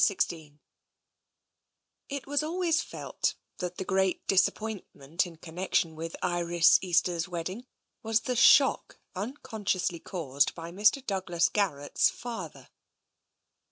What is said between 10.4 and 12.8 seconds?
by Mr. Douglas Garrett's father.